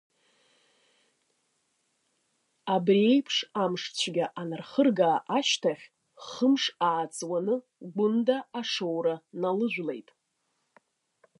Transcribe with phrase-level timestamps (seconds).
[2.75, 5.85] Абри еиԥш амшцәгьа анырхырга ашьҭахь,
[6.25, 7.55] хымш ааҵуаны
[7.93, 10.09] Гәында ашоура налыжәлеит.